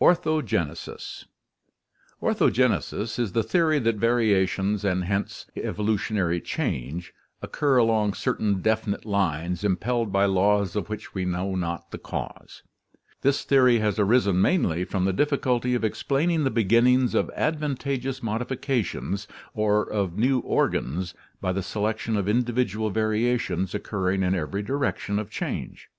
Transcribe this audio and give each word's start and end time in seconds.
ORTHOGENESIS 0.00 1.26
Orthogenesis 2.18 2.20
(Gr. 2.20 2.28
6p0<k9 2.30 2.48
straight, 2.56 2.56
and 2.56 2.56
yfreats, 2.56 2.56
production) 2.56 3.24
is 3.26 3.32
the 3.32 3.42
theory 3.42 3.78
that 3.80 3.96
variations 3.96 4.82
and 4.82 5.04
hence 5.04 5.46
evolutionary 5.56 6.40
change 6.40 7.12
occur 7.42 7.76
along 7.76 8.14
certain 8.14 8.62
definite 8.62 9.04
lines 9.04 9.62
impelled 9.62 10.10
by 10.10 10.24
laws 10.24 10.74
of 10.74 10.88
which 10.88 11.12
we 11.12 11.26
know 11.26 11.54
not 11.54 11.90
the 11.90 11.98
cause. 11.98 12.62
This 13.20 13.44
theory 13.44 13.80
has 13.80 13.98
arisen 13.98 14.40
mainly 14.40 14.84
from 14.86 15.04
the 15.04 15.12
difficulty 15.12 15.74
of 15.74 15.84
explaining 15.84 16.44
the 16.44 16.50
beginnings 16.50 17.14
of 17.14 17.30
advantageous 17.36 18.22
modifications 18.22 19.28
or 19.52 19.82
of 19.86 20.16
new 20.16 20.38
organs 20.40 21.12
by 21.42 21.52
the 21.52 21.62
selection 21.62 22.16
of 22.16 22.26
individual 22.26 22.88
variations 22.88 23.74
occurring 23.74 24.22
in 24.22 24.34
every 24.34 24.62
direction 24.62 25.18
of 25.18 25.28
change. 25.28 25.90